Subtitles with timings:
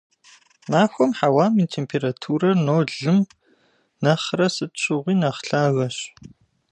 [0.71, 3.17] Махуэм хьэуам и температура нолым
[4.03, 5.97] нэхърэ сыт щыгъуи нэхъ лъагэщ.